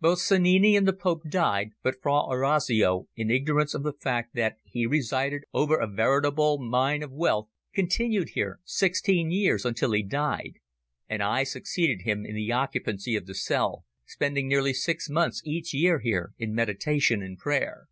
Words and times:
Both 0.00 0.18
Sannini 0.18 0.74
and 0.76 0.88
the 0.88 0.92
Pope 0.92 1.22
died, 1.30 1.70
but 1.84 2.02
Fra 2.02 2.26
Orazio, 2.26 3.06
in 3.14 3.30
ignorance 3.30 3.74
of 3.74 3.84
the 3.84 3.92
fact 3.92 4.34
that 4.34 4.56
he 4.64 4.86
resided 4.86 5.42
over 5.54 5.76
a 5.76 5.86
veritable 5.86 6.58
mine 6.58 7.00
of 7.00 7.12
wealth, 7.12 7.46
continued 7.72 8.30
here 8.30 8.58
sixteen 8.64 9.30
years, 9.30 9.64
until 9.64 9.92
he 9.92 10.02
died, 10.02 10.54
and 11.08 11.22
I 11.22 11.44
succeeded 11.44 12.02
him 12.02 12.26
in 12.26 12.34
the 12.34 12.50
occupancy 12.50 13.14
of 13.14 13.26
the 13.26 13.36
cell, 13.36 13.84
spending 14.04 14.48
nearly 14.48 14.74
six 14.74 15.08
months 15.08 15.42
each 15.44 15.72
year 15.72 16.00
here 16.00 16.32
in 16.38 16.56
meditation 16.56 17.22
and 17.22 17.38
prayer. 17.38 17.86